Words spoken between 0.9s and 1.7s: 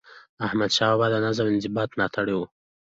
بابا د نظم او